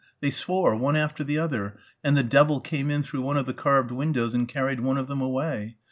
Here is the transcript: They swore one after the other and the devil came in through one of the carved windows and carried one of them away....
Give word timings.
They 0.19 0.31
swore 0.31 0.75
one 0.75 0.95
after 0.95 1.23
the 1.23 1.37
other 1.37 1.77
and 2.03 2.17
the 2.17 2.23
devil 2.23 2.59
came 2.59 2.89
in 2.89 3.03
through 3.03 3.21
one 3.21 3.37
of 3.37 3.45
the 3.45 3.53
carved 3.53 3.91
windows 3.91 4.33
and 4.33 4.47
carried 4.47 4.79
one 4.79 4.97
of 4.97 5.05
them 5.07 5.21
away.... 5.21 5.75